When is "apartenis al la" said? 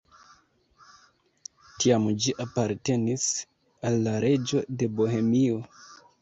2.45-4.15